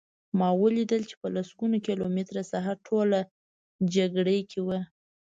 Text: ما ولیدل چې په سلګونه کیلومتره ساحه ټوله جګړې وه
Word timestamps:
ما 0.39 0.49
ولیدل 0.61 1.01
چې 1.09 1.15
په 1.21 1.27
سلګونه 1.47 1.77
کیلومتره 1.87 2.41
ساحه 2.51 2.73
ټوله 2.85 3.19
جګړې 3.95 4.39
وه 4.65 4.79